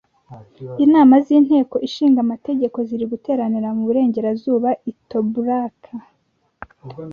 [0.85, 5.79] Inama z’Inteko Inshinga Amategeko ziri guteranira mu Burengerazuba i Tobruk